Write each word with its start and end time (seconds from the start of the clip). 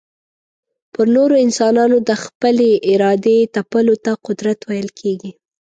پر 0.93 1.05
نورو 1.15 1.35
انسانانو 1.45 1.97
د 2.09 2.11
خپلي 2.23 2.69
ارادې 2.93 3.37
تپلو 3.55 3.95
ته 4.05 4.11
قدرت 4.25 4.59
ويل 4.69 4.89
کېږي. 4.99 5.31